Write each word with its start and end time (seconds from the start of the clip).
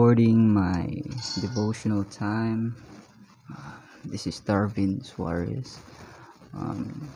recording 0.00 0.48
my 0.48 0.88
devotional 1.44 2.02
time. 2.04 2.74
Uh, 3.52 3.76
this 4.06 4.26
is 4.26 4.40
Darvin 4.40 5.04
Suarez, 5.04 5.76
um, 6.56 7.06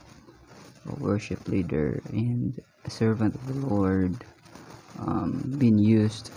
a 0.85 0.95
worship 1.01 1.49
leader 1.49 2.03
and 2.13 2.61
a 2.85 2.91
servant 2.91 3.35
of 3.37 3.47
the 3.49 3.67
Lord, 3.73 4.13
um, 5.01 5.57
being 5.57 5.79
used 5.79 6.31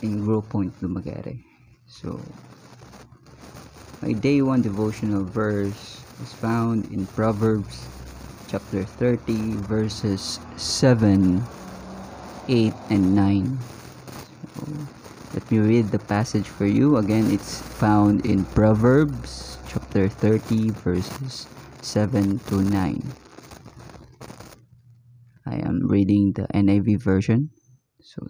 in 0.00 0.24
Grove 0.24 0.48
Point, 0.48 0.72
Dumaguete. 0.80 1.44
So, 1.86 2.18
my 4.00 4.14
day 4.14 4.40
one 4.40 4.62
devotional 4.62 5.24
verse 5.24 6.00
is 6.24 6.32
found 6.32 6.88
in 6.88 7.04
Proverbs 7.08 7.84
chapter 8.48 8.82
30, 8.82 9.60
verses 9.68 10.40
7, 10.56 11.44
8, 12.48 12.72
and 12.88 13.14
9. 13.14 13.58
Let 14.66 15.46
me 15.50 15.58
read 15.58 15.94
the 15.94 16.02
passage 16.02 16.48
for 16.48 16.66
you. 16.66 16.96
Again, 16.96 17.30
it's 17.30 17.62
found 17.62 18.26
in 18.26 18.44
Proverbs 18.50 19.58
chapter 19.68 20.08
30, 20.08 20.70
verses 20.82 21.46
7 21.82 22.38
to 22.50 22.62
9. 22.62 23.02
I 25.46 25.54
am 25.62 25.86
reading 25.86 26.32
the 26.32 26.50
NIV 26.50 26.98
version. 26.98 27.50
So, 28.02 28.26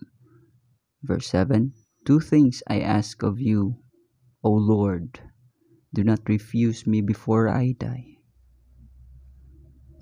verse 1.02 1.26
7 1.28 1.72
Two 2.04 2.20
things 2.20 2.62
I 2.68 2.80
ask 2.80 3.22
of 3.22 3.40
you, 3.40 3.80
O 4.44 4.50
Lord. 4.50 5.18
Do 5.94 6.04
not 6.04 6.20
refuse 6.28 6.86
me 6.86 7.00
before 7.00 7.48
I 7.48 7.72
die. 7.72 8.20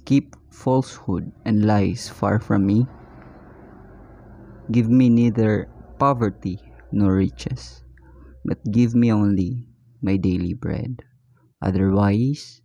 Keep 0.04 0.34
falsehood 0.50 1.30
and 1.44 1.64
lies 1.64 2.08
far 2.08 2.40
from 2.40 2.66
me. 2.66 2.88
Give 4.72 4.90
me 4.90 5.08
neither 5.08 5.68
poverty 6.04 6.60
nor 6.92 7.16
riches, 7.16 7.80
but 8.44 8.60
give 8.68 8.92
me 8.92 9.08
only 9.08 9.64
my 10.04 10.20
daily 10.20 10.52
bread. 10.52 11.00
Otherwise, 11.64 12.60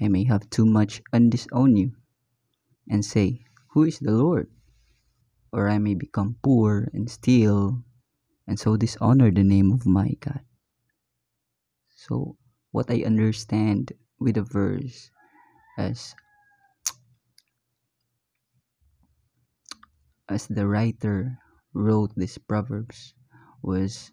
I 0.00 0.08
may 0.08 0.24
have 0.24 0.48
too 0.48 0.64
much 0.64 1.04
and 1.12 1.28
disown 1.28 1.76
you, 1.76 1.92
and 2.88 3.04
say, 3.04 3.44
Who 3.76 3.84
is 3.84 4.00
the 4.00 4.16
Lord? 4.16 4.48
Or 5.52 5.68
I 5.68 5.76
may 5.76 5.92
become 5.92 6.40
poor 6.40 6.88
and 6.96 7.04
steal, 7.04 7.84
and 8.48 8.56
so 8.56 8.80
dishonor 8.80 9.28
the 9.28 9.44
name 9.44 9.68
of 9.68 9.84
my 9.84 10.16
God. 10.16 10.40
So, 11.92 12.40
what 12.72 12.88
I 12.88 13.04
understand 13.04 13.92
with 14.16 14.40
the 14.40 14.46
verse 14.48 15.12
as 15.76 16.16
as 20.32 20.48
the 20.48 20.64
writer 20.64 21.43
wrote 21.74 22.14
these 22.16 22.38
proverbs 22.38 23.14
was 23.62 24.12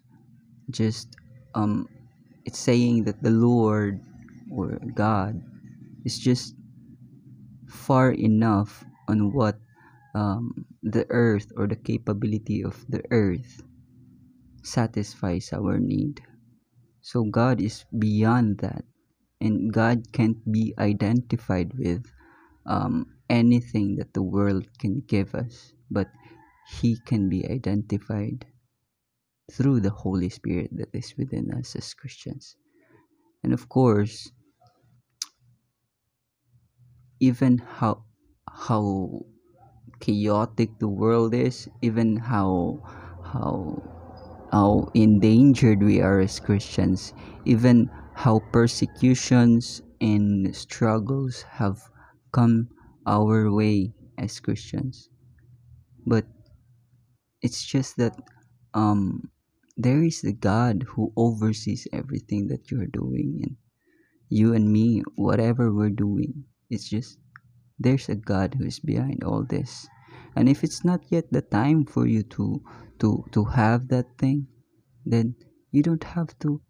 just 0.70 1.16
um 1.54 1.88
it's 2.44 2.58
saying 2.58 3.04
that 3.04 3.22
the 3.22 3.30
lord 3.30 4.00
or 4.50 4.78
god 4.94 5.40
is 6.04 6.18
just 6.18 6.54
far 7.72 8.12
enough 8.12 8.84
on 9.08 9.32
what 9.32 9.56
um, 10.14 10.66
the 10.82 11.06
earth 11.10 11.50
or 11.56 11.66
the 11.66 11.76
capability 11.76 12.62
of 12.62 12.84
the 12.88 13.02
earth 13.10 13.62
satisfies 14.62 15.52
our 15.52 15.78
need. 15.78 16.20
So 17.00 17.24
god 17.24 17.60
is 17.60 17.84
beyond 17.98 18.58
that 18.58 18.84
and 19.40 19.72
god 19.72 20.12
can't 20.12 20.38
be 20.52 20.74
identified 20.78 21.74
with 21.74 22.06
um, 22.66 23.06
anything 23.28 23.96
that 23.96 24.14
the 24.14 24.22
world 24.22 24.68
can 24.78 25.02
give 25.08 25.34
us. 25.34 25.72
But 25.90 26.08
he 26.68 26.98
can 27.06 27.28
be 27.28 27.48
identified 27.48 28.46
through 29.50 29.80
the 29.80 29.90
Holy 29.90 30.28
Spirit 30.28 30.70
that 30.72 30.94
is 30.94 31.14
within 31.16 31.52
us 31.52 31.76
as 31.76 31.94
Christians. 31.94 32.56
And 33.42 33.52
of 33.52 33.68
course, 33.68 34.30
even 37.20 37.58
how 37.58 38.04
how 38.48 39.26
chaotic 40.00 40.78
the 40.78 40.88
world 40.88 41.34
is, 41.34 41.68
even 41.82 42.16
how 42.16 42.82
how 43.22 43.82
how 44.52 44.90
endangered 44.94 45.82
we 45.82 46.00
are 46.00 46.20
as 46.20 46.38
Christians, 46.38 47.14
even 47.44 47.90
how 48.14 48.40
persecutions 48.52 49.82
and 50.00 50.54
struggles 50.54 51.42
have 51.42 51.80
come 52.32 52.68
our 53.06 53.50
way 53.50 53.94
as 54.18 54.38
Christians. 54.40 55.08
But 56.06 56.26
it's 57.42 57.64
just 57.64 57.96
that 57.98 58.16
um 58.74 59.30
there 59.76 60.02
is 60.02 60.22
the 60.22 60.32
God 60.32 60.84
who 60.88 61.12
oversees 61.16 61.88
everything 61.92 62.48
that 62.48 62.70
you're 62.70 62.86
doing 62.86 63.40
and 63.42 63.56
you 64.28 64.54
and 64.54 64.72
me 64.72 65.02
whatever 65.16 65.72
we're 65.72 65.90
doing. 65.90 66.44
It's 66.70 66.88
just 66.88 67.18
there's 67.78 68.08
a 68.08 68.14
God 68.16 68.54
who 68.54 68.64
is 68.64 68.80
behind 68.80 69.24
all 69.24 69.44
this. 69.44 69.88
And 70.36 70.48
if 70.48 70.64
it's 70.64 70.84
not 70.84 71.00
yet 71.10 71.32
the 71.32 71.42
time 71.42 71.84
for 71.86 72.06
you 72.06 72.22
to 72.36 72.62
to 73.00 73.24
to 73.32 73.44
have 73.44 73.88
that 73.88 74.06
thing 74.18 74.46
then 75.06 75.34
you 75.72 75.82
don't 75.82 76.04
have 76.04 76.38
to 76.40 76.60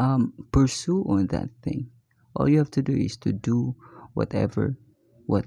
um 0.00 0.32
pursue 0.52 1.02
on 1.08 1.26
that 1.28 1.50
thing. 1.62 1.90
All 2.36 2.48
you 2.48 2.58
have 2.58 2.70
to 2.72 2.82
do 2.82 2.92
is 2.94 3.16
to 3.18 3.32
do 3.32 3.76
whatever 4.14 4.78
what 5.26 5.46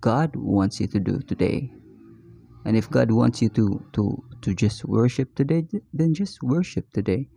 God 0.00 0.36
wants 0.36 0.80
you 0.80 0.86
to 0.88 1.00
do 1.00 1.20
today 1.20 1.72
and 2.64 2.76
if 2.76 2.90
god 2.90 3.10
wants 3.10 3.40
you 3.42 3.48
to 3.48 3.84
to 3.92 4.22
to 4.42 4.54
just 4.54 4.84
worship 4.84 5.34
today 5.34 5.66
then 5.92 6.14
just 6.14 6.42
worship 6.42 6.90
today. 6.92 7.28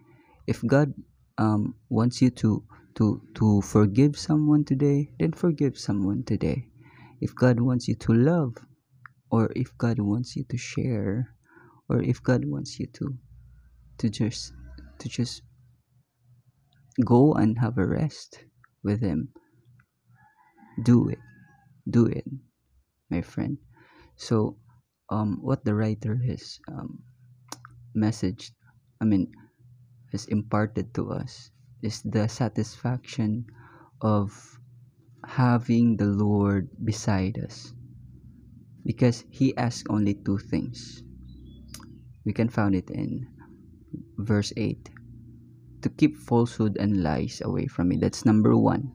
If 0.48 0.66
god 0.66 0.94
um, 1.38 1.76
wants 1.90 2.22
you 2.22 2.30
to 2.42 2.64
to 2.96 3.22
to 3.36 3.62
forgive 3.62 4.18
someone 4.18 4.66
today 4.66 5.12
then 5.20 5.34
forgive 5.34 5.78
someone 5.78 6.24
today. 6.24 6.68
If 7.22 7.36
god 7.36 7.60
wants 7.60 7.88
you 7.88 7.96
to 7.96 8.14
love 8.14 8.56
or 9.32 9.52
if 9.56 9.78
god 9.78 10.00
wants 10.00 10.36
you 10.36 10.44
to 10.50 10.58
share 10.58 11.36
or 11.90 12.02
if 12.02 12.22
god 12.24 12.46
wants 12.46 12.80
you 12.80 12.88
to 12.94 13.16
to 14.00 14.10
just 14.10 14.54
to 15.00 15.10
just 15.10 15.42
go 17.06 17.34
and 17.34 17.58
have 17.60 17.78
a 17.78 17.88
rest 17.88 18.44
with 18.84 19.02
him 19.02 19.30
do 20.84 21.10
it. 21.10 21.20
Do 21.90 22.06
it 22.06 22.26
my 23.10 23.22
friend. 23.22 23.58
So 24.16 24.58
um, 25.12 25.38
what 25.44 25.64
the 25.66 25.76
writer 25.76 26.16
has 26.26 26.58
um, 26.72 27.04
messaged, 27.96 28.52
I 29.02 29.06
mean, 29.06 29.32
has 30.12 30.26
imparted 30.26 30.96
to 30.96 31.12
us 31.12 31.52
is 31.84 32.02
the 32.02 32.28
satisfaction 32.28 33.46
of 34.02 34.32
having 35.28 35.98
the 35.98 36.06
Lord 36.08 36.70
beside 36.84 37.38
us. 37.44 37.74
Because 38.86 39.26
he 39.30 39.56
asked 39.58 39.86
only 39.90 40.16
two 40.16 40.40
things. 40.40 41.04
We 42.26 42.34
can 42.34 42.50
find 42.50 42.74
it 42.74 42.90
in 42.90 43.28
verse 44.18 44.54
8 44.58 44.90
to 45.82 45.90
keep 45.90 46.18
falsehood 46.18 46.78
and 46.80 47.04
lies 47.04 47.42
away 47.44 47.68
from 47.68 47.90
me. 47.90 47.98
That's 47.98 48.26
number 48.26 48.56
one. 48.58 48.92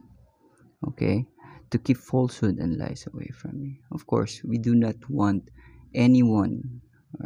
Okay? 0.89 1.27
To 1.71 1.79
keep 1.79 1.99
falsehood 1.99 2.59
and 2.59 2.79
lies 2.79 3.07
away 3.13 3.31
from 3.35 3.61
me. 3.61 3.81
Of 3.93 4.07
course, 4.07 4.43
we 4.45 4.59
do 4.59 4.75
not 4.75 4.97
want 5.11 5.51
anyone 5.97 6.61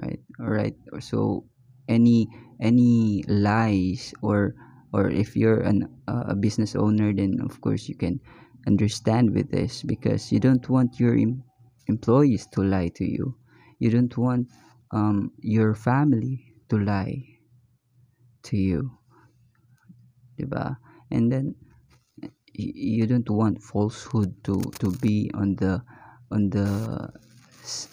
right 0.03 0.21
all 0.39 0.49
right 0.49 0.75
so 1.01 1.45
any 1.89 2.29
any 2.61 3.25
lies 3.27 4.15
or 4.23 4.55
or 4.93 5.11
if 5.11 5.37
you're 5.37 5.61
an, 5.61 5.87
uh, 6.09 6.25
a 6.29 6.35
business 6.35 6.75
owner 6.75 7.13
then 7.13 7.39
of 7.43 7.61
course 7.61 7.89
you 7.89 7.95
can 7.97 8.21
understand 8.67 9.35
with 9.35 9.51
this 9.51 9.83
because 9.83 10.31
you 10.33 10.39
don't 10.39 10.69
want 10.69 10.99
your 11.01 11.17
em- 11.17 11.43
employees 11.89 12.47
to 12.53 12.63
lie 12.63 12.89
to 12.89 13.05
you 13.05 13.35
you 13.79 13.91
don't 13.91 14.17
want 14.17 14.47
um, 14.93 15.33
your 15.41 15.75
family 15.75 16.55
to 16.69 16.79
lie 16.79 17.19
to 18.43 18.57
you 18.57 18.91
diba? 20.39 20.77
and 21.11 21.33
then 21.33 21.55
you 22.53 23.07
don't 23.07 23.31
want 23.31 23.63
falsehood 23.63 24.35
to 24.45 24.61
to 24.79 24.91
be 25.01 25.31
on 25.35 25.57
the 25.57 25.83
on 26.31 26.51
the 26.51 27.11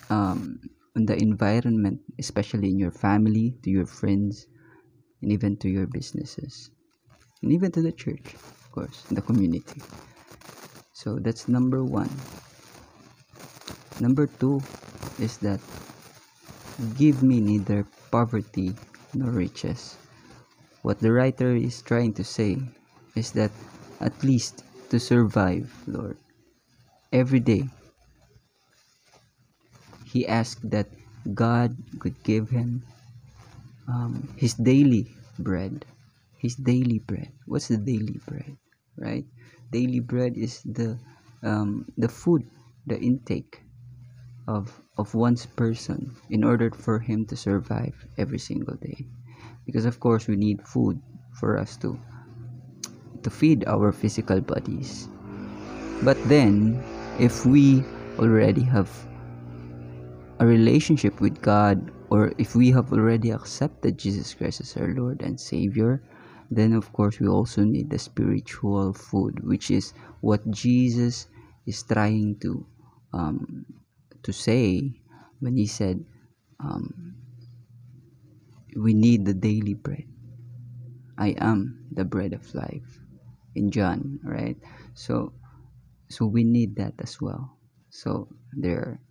um, 0.09 0.59
on 0.95 1.05
the 1.05 1.15
environment, 1.15 2.01
especially 2.19 2.69
in 2.69 2.79
your 2.79 2.91
family, 2.91 3.55
to 3.63 3.69
your 3.69 3.85
friends, 3.85 4.47
and 5.21 5.31
even 5.31 5.57
to 5.57 5.69
your 5.69 5.87
businesses, 5.87 6.71
and 7.41 7.51
even 7.51 7.71
to 7.71 7.81
the 7.81 7.91
church, 7.91 8.33
of 8.33 8.71
course, 8.71 9.03
the 9.11 9.21
community. 9.21 9.81
So 10.93 11.19
that's 11.19 11.47
number 11.47 11.83
one. 11.83 12.09
Number 13.99 14.27
two 14.27 14.61
is 15.19 15.37
that 15.45 15.59
give 16.97 17.23
me 17.23 17.41
neither 17.41 17.85
poverty 18.11 18.73
nor 19.13 19.31
riches. 19.31 19.97
What 20.81 20.99
the 20.99 21.11
writer 21.11 21.55
is 21.55 21.81
trying 21.81 22.13
to 22.13 22.23
say 22.23 22.57
is 23.15 23.31
that 23.33 23.51
at 23.99 24.13
least 24.23 24.63
to 24.89 24.99
survive, 24.99 25.73
Lord, 25.87 26.17
every 27.11 27.39
day 27.39 27.69
he 30.07 30.23
asked 30.27 30.63
that 30.71 30.87
God 31.35 31.75
could 31.99 32.15
give 32.23 32.49
him 32.49 32.83
um, 33.87 34.23
his 34.39 34.55
daily 34.55 35.11
bread. 35.39 35.83
His 36.39 36.55
daily 36.55 36.99
bread. 36.99 37.31
What's 37.45 37.67
the 37.67 37.77
daily 37.77 38.19
bread? 38.23 38.55
Right? 38.95 39.25
Daily 39.71 39.99
bread 39.99 40.37
is 40.37 40.63
the 40.63 40.97
um, 41.43 41.85
the 41.97 42.07
food, 42.07 42.47
the 42.87 42.97
intake 42.99 43.61
of 44.47 44.71
of 44.97 45.13
one's 45.13 45.45
person 45.45 46.15
in 46.29 46.43
order 46.43 46.71
for 46.71 46.99
him 46.99 47.25
to 47.27 47.35
survive 47.35 47.93
every 48.17 48.39
single 48.39 48.75
day. 48.79 49.05
Because 49.65 49.85
of 49.85 49.99
course 49.99 50.27
we 50.27 50.39
need 50.39 50.63
food 50.63 51.01
for 51.35 51.59
us 51.59 51.75
to 51.83 51.99
to 53.23 53.29
feed 53.29 53.67
our 53.67 53.91
physical 53.91 54.39
bodies. 54.39 55.09
But 56.01 56.15
then 56.31 56.79
if 57.19 57.45
we 57.45 57.83
already 58.21 58.63
have 58.63 58.87
a 60.39 60.45
relationship 60.45 61.19
with 61.21 61.41
God 61.41 61.91
or 62.09 62.33
if 62.37 62.55
we 62.55 62.71
have 62.71 62.93
already 62.93 63.31
accepted 63.31 63.97
Jesus 63.97 64.33
Christ 64.33 64.61
as 64.61 64.77
our 64.77 64.93
Lord 64.93 65.21
and 65.21 65.39
Savior, 65.39 66.01
then 66.51 66.73
of 66.73 66.93
course 66.93 67.19
we 67.19 67.27
also 67.27 67.63
need 67.63 67.89
the 67.89 67.99
spiritual 67.99 68.93
food, 68.93 69.43
which 69.43 69.71
is 69.71 69.93
what 70.21 70.49
Jesus 70.51 71.27
is 71.65 71.83
trying 71.83 72.39
to 72.41 72.65
um, 73.13 73.65
to 74.23 74.31
say 74.31 75.01
when 75.39 75.57
he 75.57 75.67
said, 75.67 76.03
um, 76.59 77.15
"We 78.75 78.93
need 78.93 79.25
the 79.25 79.33
daily 79.33 79.73
bread." 79.73 80.07
I 81.17 81.33
am 81.41 81.89
the 81.91 82.05
bread 82.05 82.33
of 82.33 82.45
life 82.53 83.01
in 83.55 83.71
John, 83.71 84.19
right? 84.23 84.55
So, 84.93 85.33
so 86.09 86.27
we 86.27 86.43
need 86.43 86.75
that 86.77 86.93
as 86.99 87.19
well. 87.19 87.57
So 87.89 88.29
there 88.53 89.01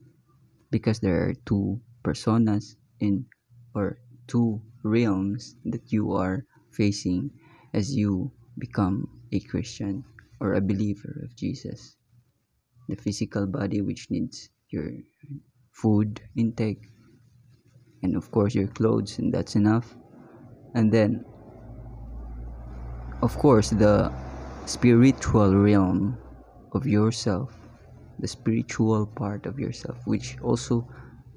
because 0.77 1.01
there 1.01 1.25
are 1.25 1.33
two 1.49 1.81
personas 2.05 2.77
in 3.01 3.25
or 3.73 3.97
two 4.29 4.61
realms 4.85 5.57
that 5.65 5.89
you 5.89 6.13
are 6.13 6.45
facing 6.71 7.33
as 7.73 7.97
you 7.97 8.31
become 8.59 9.09
a 9.33 9.41
Christian 9.41 10.05
or 10.39 10.53
a 10.53 10.61
believer 10.61 11.25
of 11.25 11.35
Jesus. 11.35 11.97
The 12.93 12.97
physical 12.97 13.47
body, 13.47 13.81
which 13.81 14.11
needs 14.11 14.51
your 14.69 14.93
food 15.73 16.21
intake, 16.37 16.93
and 18.03 18.15
of 18.15 18.31
course, 18.31 18.55
your 18.55 18.69
clothes, 18.69 19.17
and 19.17 19.33
that's 19.33 19.57
enough. 19.57 19.97
And 20.75 20.93
then, 20.93 21.25
of 23.23 23.33
course, 23.39 23.71
the 23.71 24.13
spiritual 24.67 25.57
realm 25.57 26.21
of 26.73 26.85
yourself 26.87 27.56
the 28.19 28.29
spiritual 28.29 29.07
part 29.07 29.47
of 29.47 29.59
yourself, 29.59 29.99
which 30.07 30.37
also 30.41 30.89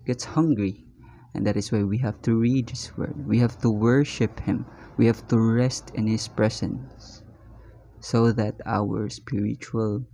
gets 0.06 0.24
hungry. 0.24 0.86
And 1.34 1.46
that 1.46 1.58
is 1.58 1.72
why 1.72 1.84
we 1.84 1.98
have 2.00 2.22
to 2.24 2.36
read 2.36 2.70
His 2.70 2.92
Word. 2.98 3.28
We 3.28 3.40
have 3.40 3.60
to 3.62 3.70
worship 3.70 4.40
Him. 4.40 4.66
We 4.98 5.06
have 5.06 5.28
to 5.28 5.40
rest 5.40 5.92
in 5.94 6.08
His 6.08 6.28
presence 6.28 7.24
so 8.00 8.31
that 8.31 8.56
our 8.66 9.10
spiritual 9.10 10.06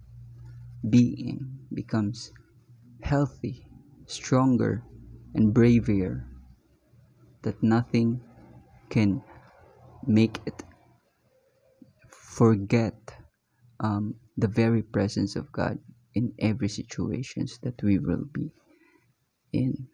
being 0.90 1.60
becomes 1.74 2.32
healthy, 3.04 3.66
stronger, 4.08 4.84
and 5.34 5.54
braver. 5.54 6.26
That 7.44 7.62
nothing 7.62 8.22
can 8.90 9.22
make 10.06 10.40
it 10.46 10.64
forget 12.10 12.98
um, 13.80 14.16
the 14.38 14.48
very 14.48 14.82
presence 14.82 15.36
of 15.36 15.52
God 15.52 15.80
in 16.16 16.34
every 16.40 16.70
situations 16.70 17.60
that 17.64 17.82
we 17.84 18.00
will 18.00 18.26
be 18.34 18.50
in. 19.54 19.88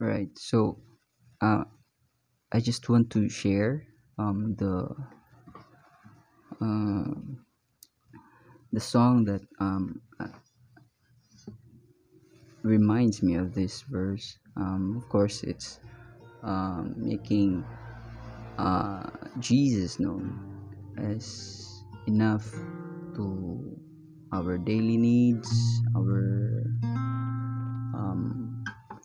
Right 0.00 0.30
so 0.36 0.78
uh, 1.40 1.64
i 2.52 2.60
just 2.60 2.88
want 2.88 3.10
to 3.10 3.28
share 3.28 3.86
um, 4.18 4.54
the 4.58 4.88
uh, 6.60 7.14
the 8.72 8.80
song 8.80 9.24
that 9.24 9.42
um, 9.60 10.00
reminds 12.62 13.22
me 13.22 13.34
of 13.36 13.54
this 13.54 13.82
verse. 13.82 14.38
Um, 14.56 14.96
of 14.96 15.08
course 15.08 15.42
it's 15.42 15.80
um, 16.42 16.94
making 16.96 17.64
uh, 18.58 19.10
jesus 19.40 19.98
known 19.98 20.38
as 20.96 21.82
enough 22.06 22.54
to 23.14 23.78
our 24.32 24.58
daily 24.58 24.96
needs, 24.96 25.50
our 25.96 26.66
um, 27.94 28.64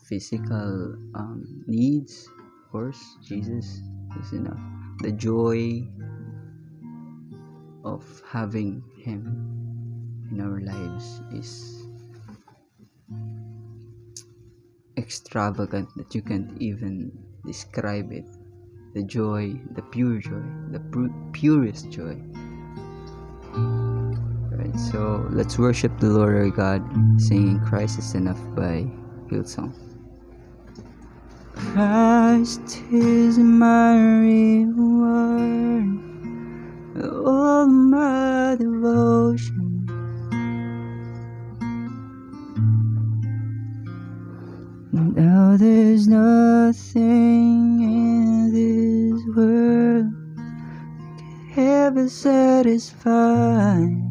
physical 0.10 0.98
um, 1.16 1.64
needs. 1.68 2.28
Of 2.28 2.72
course, 2.72 3.02
Jesus 3.22 3.82
is 4.20 4.34
enough. 4.34 4.60
The 5.00 5.12
joy 5.12 5.86
of 7.86 8.04
having 8.28 8.84
Him 8.98 10.28
in 10.32 10.42
our 10.42 10.60
lives 10.62 11.22
is 11.32 11.86
extravagant 14.98 15.90
that 15.96 16.14
you 16.14 16.22
can't 16.22 16.52
even 16.62 17.12
describe 17.46 18.12
it. 18.12 18.26
The 18.94 19.04
joy, 19.04 19.54
the 19.76 19.84
pure 19.84 20.18
joy, 20.18 20.42
the 20.72 20.82
purest 21.32 21.90
joy 21.92 22.18
so 24.77 25.25
let's 25.31 25.57
worship 25.57 25.98
the 26.00 26.07
Lord 26.07 26.36
our 26.36 26.50
God, 26.50 26.83
singing 27.21 27.60
Christ 27.62 28.00
is 28.00 28.13
Enough 28.16 28.39
by 28.56 28.86
Hillsong. 29.31 29.74
Christ 31.56 32.81
is 32.92 33.38
my 33.38 33.98
reward, 34.19 36.00
all 37.04 37.68
my 37.68 38.56
devotion. 38.60 39.86
Now 44.92 45.56
there's 45.57 46.07
nothing 46.07 47.81
in 47.81 48.51
this 48.54 49.21
world 49.36 50.12
that 50.38 51.54
can 51.54 51.68
ever 51.68 52.10
satisfy. 52.10 54.08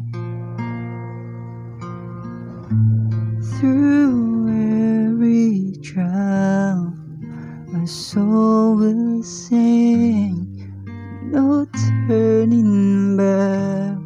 Soul 7.89 8.75
will 8.75 9.23
sing, 9.23 10.45
no 11.31 11.65
turning 12.07 13.17
back. 13.17 13.97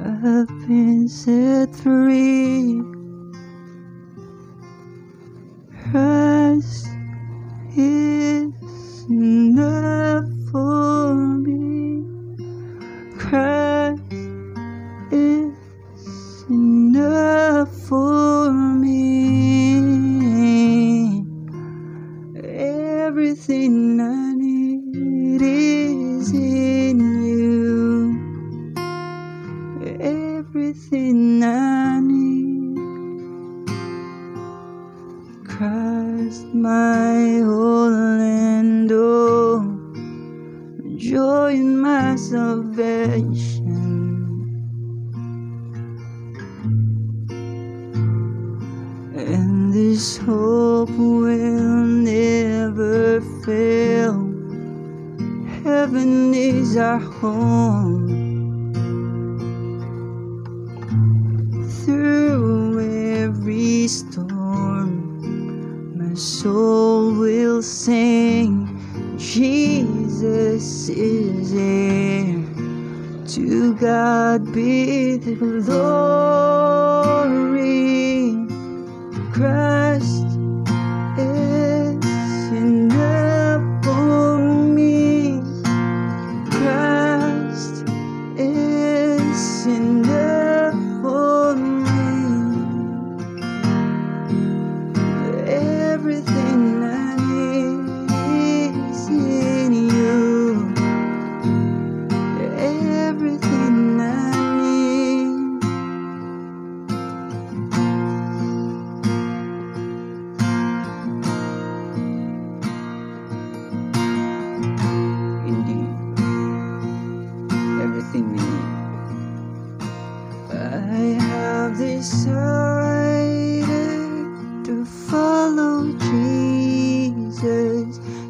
I've 0.00 0.48
been 0.66 1.06
set 1.06 1.76
free. 1.76 2.80
Christ 5.90 6.95
Everything 30.66 31.44
I 31.44 32.00
need. 32.00 32.74
Christ, 35.46 36.46
my 36.52 37.40
all 37.42 37.94
and 37.94 38.90
all. 38.90 39.60
Joy 40.96 41.52
in 41.52 41.78
my 41.78 42.16
salvation. 42.16 43.76
And 49.14 49.72
this 49.72 50.16
hope 50.16 50.90
will 50.90 51.86
never 52.10 53.20
fail. 53.44 54.18
Heaven 55.62 56.34
is 56.34 56.76
our 56.76 56.98
home. 56.98 57.95
Storm, 63.88 65.98
my 65.98 66.14
soul 66.14 67.12
will 67.14 67.62
sing. 67.62 68.68
Jesus 69.18 70.88
is 70.88 71.50
here. 71.52 72.44
To 73.28 73.74
God 73.74 74.52
be 74.52 75.16
the 75.16 75.34
glory. 75.36 75.56
Christ 79.32 79.85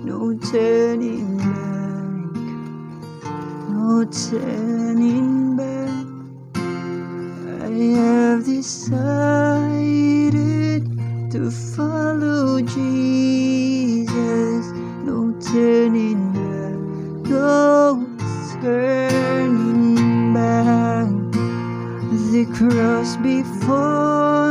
no 0.07 0.39
turning 0.39 1.39
back, 1.39 2.37
no 3.69 4.05
turning 4.05 5.57
back. 5.57 6.07
I 7.65 7.67
have 7.99 8.45
decided 8.45 8.93
to 11.33 11.51
follow 11.51 12.61
Jesus, 12.61 14.67
no 15.03 15.33
turning 15.41 16.33
back, 16.39 16.79
no 17.29 18.07
turning 18.63 20.33
back. 20.33 21.09
The 22.31 22.45
cross 22.55 23.17
before 23.17 24.46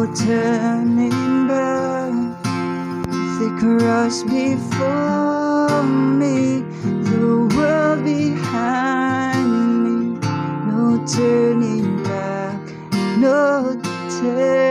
no 0.00 0.14
turning 0.14 1.46
back. 1.46 2.42
The 2.42 3.48
cross 3.60 4.22
before 4.22 5.82
me, 5.82 6.60
the 7.10 7.48
world 7.54 8.04
behind 8.04 9.50
me, 9.84 10.18
no 10.70 11.04
turning 11.06 12.02
back, 12.02 12.60
no 13.18 13.78
turning 14.22 14.69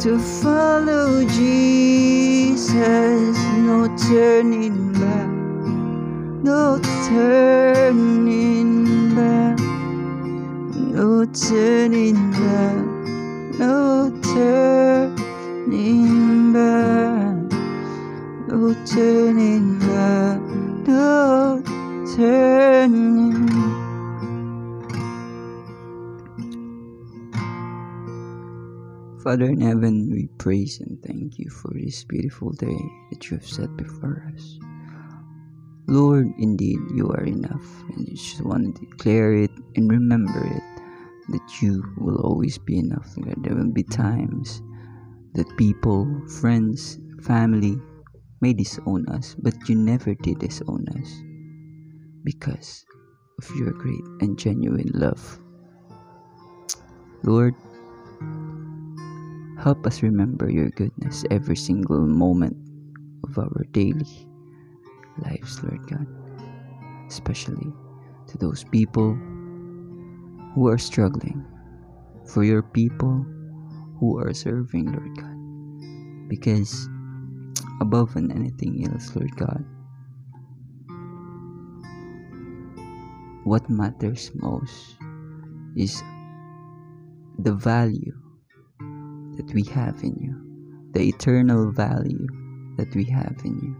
to 0.00 0.18
follow 0.18 1.24
Jesus. 1.26 2.74
No 3.66 3.86
turning 4.08 4.92
back, 4.94 5.28
no 6.42 6.80
turning 7.08 9.14
back. 9.14 9.58
No 10.74 11.24
turning 11.26 12.32
back, 12.32 12.84
no 13.58 14.10
turning 14.34 15.62
back, 16.52 17.36
no 18.48 18.74
turning 18.86 19.78
back, 19.78 20.40
no 20.88 21.62
turning. 22.16 23.59
Father 29.22 29.52
in 29.52 29.60
heaven, 29.60 30.08
we 30.10 30.28
praise 30.38 30.80
and 30.80 30.96
thank 31.04 31.38
you 31.38 31.50
for 31.50 31.70
this 31.74 32.04
beautiful 32.04 32.52
day 32.52 32.80
that 33.10 33.28
you 33.28 33.36
have 33.36 33.46
set 33.46 33.68
before 33.76 34.24
us. 34.32 34.58
Lord, 35.86 36.32
indeed, 36.38 36.78
you 36.94 37.10
are 37.10 37.24
enough, 37.24 37.66
and 37.92 38.08
you 38.08 38.16
just 38.16 38.40
want 38.40 38.74
to 38.76 38.86
declare 38.86 39.34
it 39.34 39.50
and 39.76 39.90
remember 39.92 40.46
it 40.46 40.62
that 41.28 41.60
you 41.60 41.84
will 41.98 42.16
always 42.24 42.56
be 42.56 42.78
enough. 42.78 43.12
Lord. 43.18 43.44
There 43.44 43.54
will 43.54 43.70
be 43.70 43.82
times 43.82 44.62
that 45.34 45.54
people, 45.58 46.08
friends, 46.40 46.98
family 47.20 47.76
may 48.40 48.54
disown 48.54 49.04
us, 49.10 49.36
but 49.38 49.52
you 49.68 49.76
never 49.76 50.14
did 50.14 50.38
disown 50.38 50.86
us 50.96 51.22
because 52.24 52.86
of 53.36 53.54
your 53.54 53.72
great 53.72 54.04
and 54.22 54.38
genuine 54.38 54.90
love. 54.94 55.38
Lord, 57.22 57.54
help 59.60 59.86
us 59.86 60.02
remember 60.02 60.48
your 60.50 60.70
goodness 60.70 61.24
every 61.30 61.56
single 61.56 62.06
moment 62.06 62.56
of 63.24 63.36
our 63.36 63.64
daily 63.72 64.08
lives, 65.18 65.62
Lord 65.62 65.86
God, 65.86 66.06
especially 67.08 67.68
to 68.28 68.38
those 68.38 68.64
people 68.64 69.12
who 70.54 70.66
are 70.68 70.78
struggling, 70.78 71.44
for 72.26 72.42
your 72.42 72.62
people 72.62 73.26
who 73.98 74.18
are 74.18 74.32
serving, 74.32 74.86
Lord 74.92 75.14
God. 75.16 76.28
Because 76.28 76.88
above 77.82 78.16
and 78.16 78.32
anything 78.32 78.88
else, 78.88 79.14
Lord 79.14 79.36
God, 79.36 79.62
what 83.44 83.68
matters 83.68 84.30
most 84.34 84.96
is 85.76 86.02
the 87.38 87.52
value 87.52 88.19
that 89.40 89.54
we 89.54 89.62
have 89.62 90.02
in 90.02 90.14
you, 90.20 90.36
the 90.92 91.08
eternal 91.08 91.72
value 91.72 92.26
that 92.76 92.94
we 92.94 93.04
have 93.04 93.36
in 93.42 93.56
you. 93.58 93.74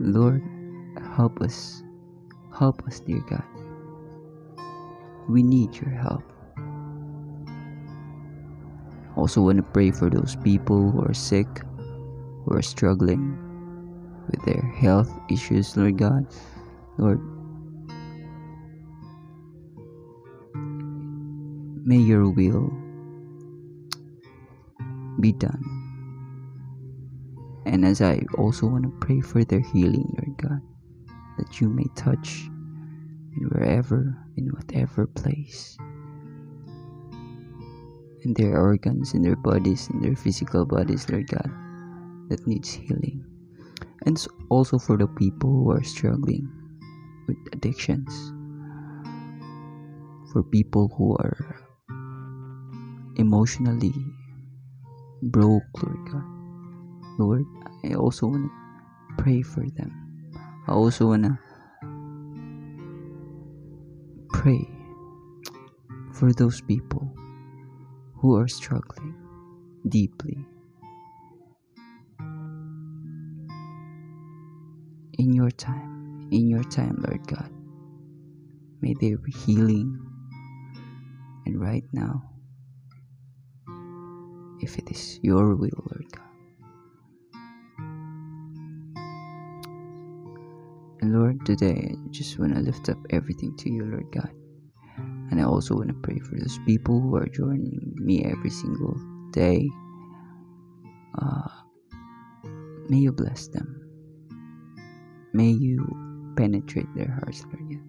Lord, 0.00 0.42
help 1.14 1.42
us. 1.42 1.82
Help 2.56 2.82
us, 2.86 3.00
dear 3.00 3.20
God. 3.28 3.44
We 5.28 5.42
need 5.42 5.76
your 5.76 5.90
help. 5.90 6.24
Also, 9.14 9.42
want 9.42 9.58
to 9.58 9.62
pray 9.62 9.90
for 9.90 10.08
those 10.08 10.34
people 10.36 10.90
who 10.90 11.02
are 11.02 11.12
sick, 11.12 11.48
who 11.76 12.56
are 12.56 12.62
struggling 12.62 13.36
with 14.30 14.42
their 14.46 14.62
health 14.80 15.12
issues, 15.28 15.76
Lord 15.76 15.98
God. 15.98 16.24
Lord, 16.96 17.20
may 21.84 21.98
your 21.98 22.30
will 22.30 22.72
be 25.20 25.32
done. 25.32 25.62
And 27.66 27.84
as 27.84 28.00
I 28.00 28.24
also 28.36 28.66
want 28.66 28.84
to 28.84 29.06
pray 29.06 29.20
for 29.20 29.44
their 29.44 29.60
healing, 29.60 30.08
Lord 30.16 30.36
God, 30.38 30.60
that 31.36 31.60
you 31.60 31.68
may 31.68 31.84
touch 31.94 32.48
in 33.36 33.48
wherever, 33.52 34.16
in 34.36 34.48
whatever 34.48 35.06
place, 35.06 35.76
in 38.24 38.34
their 38.34 38.58
organs, 38.58 39.14
in 39.14 39.22
their 39.22 39.36
bodies, 39.36 39.88
in 39.90 40.00
their 40.00 40.16
physical 40.16 40.64
bodies, 40.64 41.08
Lord 41.10 41.28
God, 41.28 41.50
that 42.30 42.46
needs 42.46 42.72
healing. 42.72 43.24
And 44.06 44.16
also 44.48 44.78
for 44.78 44.96
the 44.96 45.06
people 45.06 45.50
who 45.50 45.70
are 45.70 45.84
struggling 45.84 46.48
with 47.26 47.36
addictions, 47.52 48.32
for 50.32 50.42
people 50.42 50.88
who 50.96 51.16
are 51.16 51.60
emotionally 53.16 53.92
broke, 55.22 55.82
Lord 55.82 56.10
God. 56.10 56.24
Lord, 57.18 57.44
I 57.84 57.94
also 57.94 58.26
want 58.26 58.50
to 58.50 59.22
pray 59.22 59.42
for 59.42 59.64
them. 59.70 59.92
I 60.66 60.72
also 60.72 61.06
want 61.08 61.24
to 61.24 61.38
pray 64.32 64.68
for 66.12 66.32
those 66.32 66.60
people 66.60 67.12
who 68.14 68.36
are 68.36 68.48
struggling 68.48 69.14
deeply. 69.88 70.38
In 75.18 75.32
your 75.32 75.50
time, 75.50 76.28
in 76.30 76.48
your 76.48 76.62
time, 76.64 77.04
Lord 77.06 77.26
God, 77.26 77.50
may 78.80 78.94
there 79.00 79.18
be 79.18 79.32
healing. 79.32 79.98
And 81.46 81.60
right 81.60 81.84
now, 81.92 82.27
if 84.60 84.78
it 84.78 84.90
is 84.90 85.20
your 85.22 85.54
will, 85.54 85.70
Lord 85.90 86.06
God. 86.12 86.24
And 91.00 91.12
Lord, 91.12 91.46
today 91.46 91.94
I 91.94 92.08
just 92.10 92.38
want 92.38 92.54
to 92.54 92.60
lift 92.60 92.88
up 92.88 92.98
everything 93.10 93.56
to 93.58 93.70
you, 93.70 93.84
Lord 93.84 94.10
God. 94.10 94.30
And 95.30 95.40
I 95.40 95.44
also 95.44 95.76
want 95.76 95.88
to 95.88 95.94
pray 95.94 96.18
for 96.18 96.36
those 96.38 96.58
people 96.66 97.00
who 97.00 97.16
are 97.16 97.26
joining 97.26 97.94
me 97.96 98.24
every 98.24 98.50
single 98.50 98.96
day. 99.30 99.68
Uh, 101.20 101.48
may 102.88 102.98
you 102.98 103.12
bless 103.12 103.48
them. 103.48 103.80
May 105.32 105.50
you 105.50 106.34
penetrate 106.36 106.92
their 106.96 107.10
hearts, 107.10 107.44
Lord 107.44 107.70
God. 107.70 107.84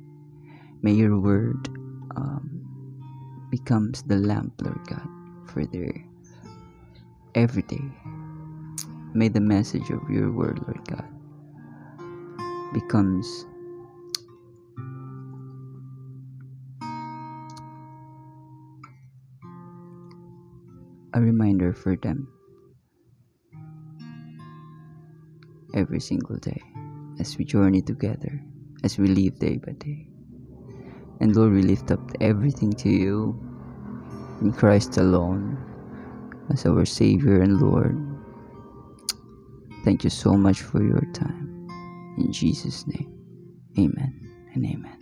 May 0.82 0.94
your 0.94 1.20
word 1.20 1.68
um, 2.16 3.48
becomes 3.50 4.04
the 4.04 4.18
lamp, 4.18 4.54
Lord 4.62 4.86
God, 4.88 5.08
for 5.48 5.66
their 5.66 5.92
every 7.36 7.64
day. 7.64 7.84
May 9.14 9.28
the 9.28 9.40
message 9.40 9.90
of 9.90 10.10
your 10.10 10.32
word, 10.32 10.60
Lord 10.68 10.88
God, 10.88 11.06
becomes 12.74 13.46
a 21.14 21.22
reminder 21.22 21.74
for 21.74 21.96
them 21.96 22.28
every 25.74 26.00
single 26.00 26.38
day 26.38 26.62
as 27.20 27.38
we 27.38 27.46
journey 27.46 27.82
together, 27.82 28.42
as 28.84 28.98
we 28.98 29.08
live 29.08 29.40
day 29.40 29.58
by 29.58 29.74
day. 29.74 30.08
And 31.20 31.36
Lord, 31.36 31.52
we 31.52 31.62
lift 31.62 31.92
up 31.92 32.00
everything 32.22 32.72
to 32.74 32.90
you 32.90 33.40
in 34.42 34.54
Christ 34.54 34.98
alone 34.98 35.69
as 36.52 36.66
our 36.66 36.86
Savior 36.86 37.42
and 37.42 37.62
Lord. 37.62 37.98
Thank 39.84 40.04
you 40.04 40.10
so 40.10 40.34
much 40.34 40.62
for 40.62 40.84
your 40.84 41.02
time. 41.14 41.68
In 42.18 42.32
Jesus' 42.32 42.86
name, 42.88 43.14
amen 43.78 44.50
and 44.54 44.66
amen. 44.66 45.00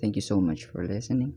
Thank 0.00 0.16
you 0.16 0.22
so 0.22 0.40
much 0.40 0.66
for 0.66 0.86
listening. 0.86 1.36